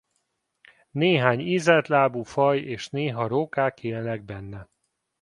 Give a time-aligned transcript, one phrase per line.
[0.91, 4.67] Néhány ízeltlábú faj és néha rókák élnek benne.